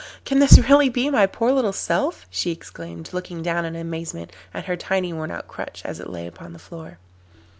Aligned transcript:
can 0.25 0.39
this 0.39 0.57
really 0.67 0.89
be 0.89 1.11
my 1.11 1.27
poor 1.27 1.51
little 1.51 1.71
self?' 1.71 2.25
she 2.31 2.49
exclaimed, 2.49 3.11
looking 3.13 3.43
down 3.43 3.65
in 3.65 3.75
amazement 3.75 4.31
at 4.51 4.65
her 4.65 4.75
tiny 4.75 5.13
worn 5.13 5.29
out 5.29 5.47
crutch 5.47 5.83
as 5.85 5.99
it 5.99 6.09
lay 6.09 6.25
upon 6.25 6.53
the 6.53 6.57
floor. 6.57 6.97